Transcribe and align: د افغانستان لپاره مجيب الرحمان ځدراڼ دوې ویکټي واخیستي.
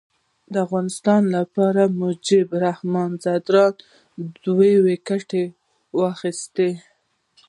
د 0.51 0.53
افغانستان 0.65 1.21
لپاره 1.37 1.81
مجيب 2.01 2.47
الرحمان 2.57 3.09
ځدراڼ 3.23 3.73
دوې 4.45 4.73
ویکټي 4.85 5.45
واخیستي. 5.99 6.71